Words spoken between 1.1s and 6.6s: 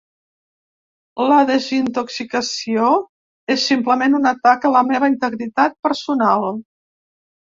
La ‘Desintoxicació’ és simplement un atac a la meva integritat personal.